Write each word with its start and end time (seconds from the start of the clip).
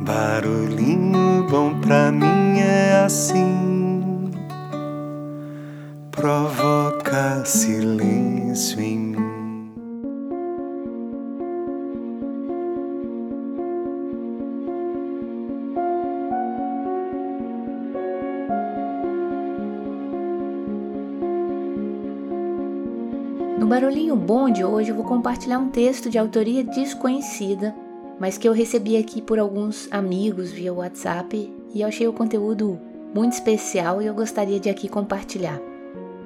Barulhinho 0.00 1.44
bom 1.50 1.80
pra 1.80 2.12
mim 2.12 2.60
é 2.60 3.02
assim, 3.04 4.30
provoca 6.12 7.44
silêncio 7.44 8.80
em 8.80 8.98
mim. 8.98 9.18
No 23.58 23.66
Barulhinho 23.66 24.14
Bom 24.14 24.48
de 24.48 24.64
hoje 24.64 24.90
eu 24.90 24.94
vou 24.94 25.04
compartilhar 25.04 25.58
um 25.58 25.68
texto 25.68 26.08
de 26.08 26.16
autoria 26.16 26.62
desconhecida, 26.62 27.74
mas 28.18 28.36
que 28.36 28.48
eu 28.48 28.52
recebi 28.52 28.96
aqui 28.96 29.22
por 29.22 29.38
alguns 29.38 29.88
amigos 29.90 30.50
via 30.50 30.72
WhatsApp 30.72 31.52
e 31.74 31.80
eu 31.80 31.88
achei 31.88 32.08
o 32.08 32.12
conteúdo 32.12 32.78
muito 33.14 33.32
especial 33.32 34.02
e 34.02 34.06
eu 34.06 34.14
gostaria 34.14 34.58
de 34.58 34.68
aqui 34.68 34.88
compartilhar. 34.88 35.60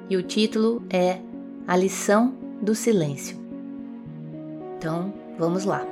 E 0.09 0.17
o 0.17 0.23
título 0.23 0.83
é 0.89 1.19
A 1.67 1.75
Lição 1.77 2.33
do 2.61 2.73
Silêncio. 2.75 3.37
Então, 4.77 5.13
vamos 5.37 5.65
lá. 5.65 5.85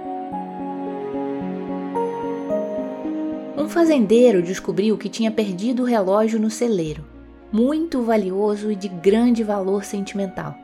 Um 3.58 3.70
fazendeiro 3.70 4.42
descobriu 4.42 4.98
que 4.98 5.08
tinha 5.08 5.31
perdido 5.31 5.84
o 5.84 5.86
relógio 5.86 6.40
no 6.40 6.50
celeiro, 6.50 7.06
muito 7.52 8.02
valioso 8.02 8.72
e 8.72 8.76
de 8.76 8.88
grande 8.88 9.44
valor 9.44 9.84
sentimental. 9.84 10.56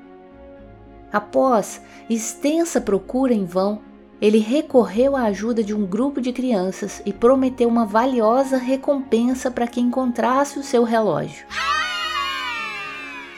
Após 1.12 1.82
extensa 2.10 2.82
procura 2.82 3.34
em 3.34 3.46
vão, 3.46 3.82
ele 4.22 4.40
recorreu 4.40 5.16
à 5.16 5.24
ajuda 5.24 5.64
de 5.64 5.74
um 5.74 5.86
grupo 5.86 6.20
de 6.20 6.34
crianças 6.34 7.02
e 7.06 7.14
prometeu 7.14 7.70
uma 7.70 7.86
valiosa 7.86 8.58
recompensa 8.58 9.52
para 9.52 9.68
quem 9.68 9.86
encontrasse 9.86 10.58
o 10.58 10.64
seu 10.64 10.84
relógio. 10.84 11.46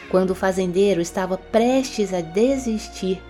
Quando 0.09 0.31
o 0.31 0.35
fazendeiro 0.35 1.01
estava 1.01 1.37
prestes 1.37 2.13
a 2.13 2.21
desistir, 2.21 3.21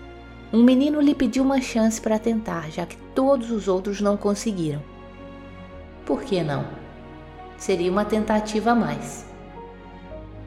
um 0.52 0.62
menino 0.62 1.00
lhe 1.00 1.14
pediu 1.14 1.42
uma 1.42 1.60
chance 1.60 2.00
para 2.00 2.18
tentar, 2.18 2.70
já 2.70 2.86
que 2.86 2.96
todos 3.14 3.50
os 3.50 3.68
outros 3.68 4.00
não 4.00 4.16
conseguiram. 4.16 4.82
Por 6.06 6.22
que 6.22 6.42
não? 6.42 6.64
Seria 7.58 7.90
uma 7.90 8.04
tentativa 8.04 8.70
a 8.70 8.74
mais. 8.74 9.26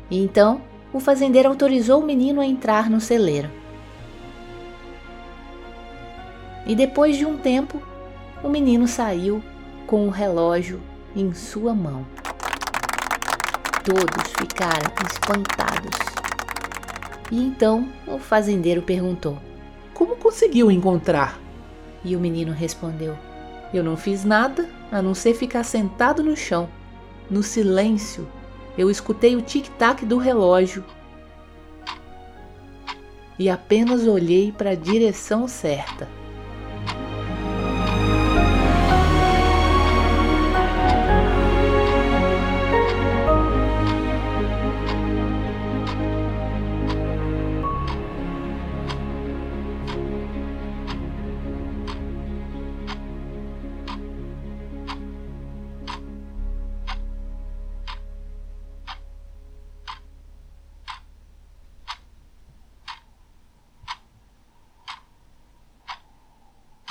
Então, 0.09 0.61
o 0.91 0.99
fazendeiro 0.99 1.49
autorizou 1.49 2.01
o 2.01 2.05
menino 2.05 2.41
a 2.41 2.45
entrar 2.45 2.89
no 2.89 2.99
celeiro. 2.99 3.49
E 6.65 6.75
depois 6.75 7.17
de 7.17 7.25
um 7.25 7.37
tempo, 7.37 7.81
o 8.43 8.49
menino 8.49 8.87
saiu 8.87 9.43
com 9.85 10.07
o 10.07 10.09
relógio 10.09 10.81
em 11.15 11.33
sua 11.33 11.73
mão. 11.73 12.05
Todos 13.83 14.31
ficaram 14.39 14.91
espantados. 15.11 15.99
E 17.31 17.43
então 17.43 17.89
o 18.07 18.17
fazendeiro 18.17 18.81
perguntou: 18.81 19.37
Como 19.93 20.15
conseguiu 20.15 20.71
encontrar? 20.71 21.39
E 22.03 22.15
o 22.15 22.19
menino 22.19 22.53
respondeu: 22.53 23.17
Eu 23.73 23.83
não 23.83 23.97
fiz 23.97 24.23
nada 24.23 24.69
a 24.91 25.01
não 25.01 25.13
ser 25.13 25.33
ficar 25.33 25.63
sentado 25.63 26.23
no 26.23 26.35
chão. 26.35 26.69
No 27.29 27.43
silêncio, 27.43 28.27
eu 28.77 28.89
escutei 28.89 29.35
o 29.35 29.41
tic-tac 29.41 30.05
do 30.05 30.17
relógio 30.17 30.83
e 33.37 33.49
apenas 33.49 34.05
olhei 34.07 34.51
para 34.51 34.71
a 34.71 34.75
direção 34.75 35.47
certa. 35.47 36.07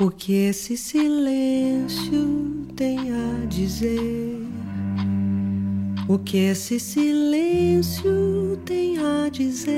O 0.01 0.11
que 0.11 0.33
esse 0.33 0.75
silêncio 0.75 2.67
tem 2.75 3.13
a 3.13 3.45
dizer? 3.47 4.41
O 6.09 6.19
que 6.19 6.39
esse 6.39 6.81
silêncio 6.81 8.59
tem 8.65 8.97
a 8.97 9.29
dizer? 9.29 9.77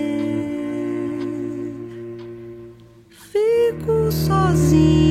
Fico 3.11 4.13
sozinho, 4.13 5.04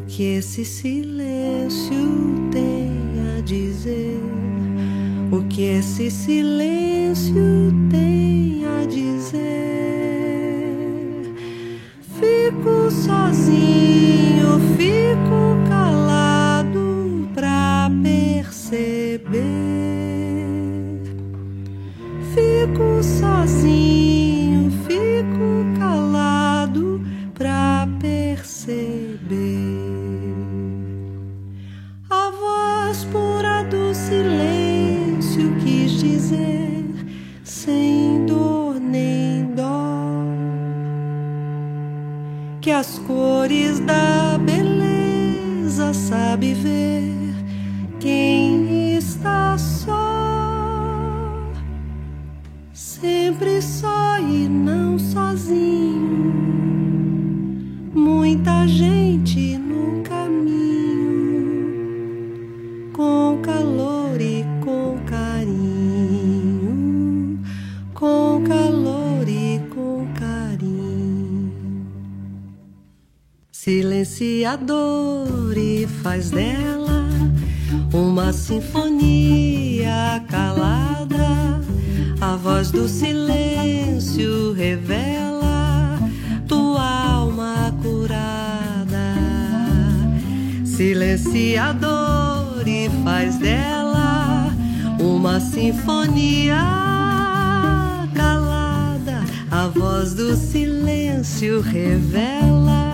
o 0.00 0.02
que 0.06 0.22
esse 0.36 0.64
silêncio 0.64 2.48
tem 2.50 2.90
a 3.36 3.42
dizer. 3.42 4.18
O 5.30 5.42
que 5.42 5.62
esse 5.62 6.10
silêncio 6.10 7.34
tem 7.90 8.64
a 8.64 8.86
dizer. 8.86 9.40
Fico 12.18 12.90
sozinho, 12.90 14.58
fico 14.78 15.68
calado 15.68 17.28
pra 17.34 17.90
perceber. 18.02 19.28
Fico 22.34 23.02
sozinho, 23.02 24.09
que 42.70 42.74
as 42.74 43.00
cores 43.00 43.80
da 43.80 44.38
beleza 44.38 45.92
sabe 45.92 46.54
ver 46.54 47.34
quem 47.98 48.94
está 48.94 49.58
só. 49.58 49.98
Sempre 52.72 53.60
só 53.60 54.20
e 54.20 54.48
não 54.48 54.96
sozinho. 55.00 56.22
Muita 57.92 58.68
gente 58.68 59.58
no 59.58 60.04
caminho, 60.04 61.72
com 62.92 63.40
calor 63.42 64.20
e 64.20 64.46
Silenciador 74.20 75.56
e 75.56 75.86
faz 76.02 76.30
dela 76.30 77.08
uma 77.90 78.34
sinfonia 78.34 80.22
calada. 80.28 81.58
A 82.20 82.36
voz 82.36 82.70
do 82.70 82.86
silêncio 82.86 84.52
revela 84.52 85.98
tua 86.46 86.82
alma 86.82 87.74
curada. 87.82 89.14
Silenciador 90.66 92.62
e 92.66 92.90
faz 93.02 93.38
dela 93.38 94.52
uma 95.00 95.40
sinfonia 95.40 96.60
calada. 98.14 99.24
A 99.50 99.66
voz 99.68 100.12
do 100.12 100.36
silêncio 100.36 101.62
revela 101.62 102.89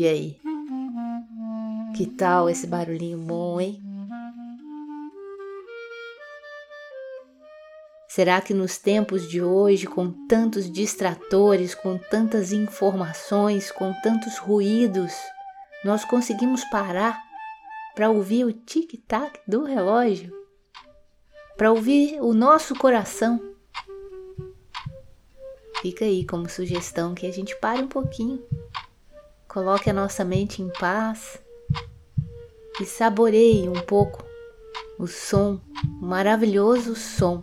E 0.00 0.08
aí? 0.08 0.40
Que 1.94 2.06
tal 2.06 2.48
esse 2.48 2.66
barulhinho 2.66 3.18
bom, 3.18 3.60
hein? 3.60 3.82
Será 8.08 8.40
que 8.40 8.54
nos 8.54 8.78
tempos 8.78 9.28
de 9.28 9.42
hoje, 9.42 9.86
com 9.86 10.10
tantos 10.26 10.72
distratores, 10.72 11.74
com 11.74 11.98
tantas 11.98 12.50
informações, 12.50 13.70
com 13.70 13.92
tantos 14.00 14.38
ruídos, 14.38 15.12
nós 15.84 16.02
conseguimos 16.02 16.64
parar 16.70 17.22
para 17.94 18.08
ouvir 18.08 18.46
o 18.46 18.54
tic-tac 18.54 19.38
do 19.46 19.64
relógio? 19.64 20.34
Para 21.58 21.72
ouvir 21.72 22.22
o 22.22 22.32
nosso 22.32 22.74
coração? 22.74 23.38
Fica 25.82 26.06
aí 26.06 26.24
como 26.24 26.48
sugestão 26.48 27.14
que 27.14 27.26
a 27.26 27.30
gente 27.30 27.54
pare 27.56 27.82
um 27.82 27.88
pouquinho, 27.88 28.42
coloque 29.50 29.90
a 29.90 29.92
nossa 29.92 30.24
mente 30.24 30.62
em 30.62 30.68
paz 30.78 31.42
e 32.80 32.86
saboreie 32.86 33.68
um 33.68 33.80
pouco 33.82 34.24
o 34.96 35.08
som, 35.08 35.60
o 36.00 36.06
maravilhoso 36.06 36.94
som 36.94 37.42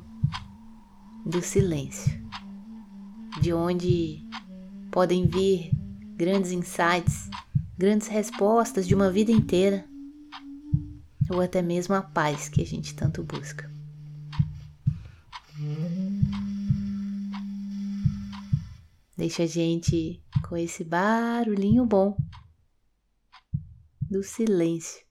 do 1.26 1.42
silêncio, 1.42 2.18
de 3.42 3.52
onde 3.52 4.26
podem 4.90 5.28
vir 5.28 5.70
grandes 6.16 6.54
insights, 6.54 7.30
grandes 7.78 8.08
respostas 8.08 8.88
de 8.88 8.96
uma 8.96 9.12
vida 9.12 9.32
inteira, 9.34 9.84
ou 11.30 11.42
até 11.42 11.62
mesmo 11.62 11.94
a 11.94 12.02
paz 12.02 12.48
que 12.48 12.62
a 12.62 12.66
gente 12.66 12.96
tanto 12.96 13.22
busca. 13.22 13.70
Deixa 19.18 19.44
a 19.44 19.48
gente 19.48 20.24
com 20.48 20.56
esse 20.56 20.84
barulhinho 20.84 21.84
bom 21.88 22.16
do 24.00 24.22
silêncio 24.22 25.07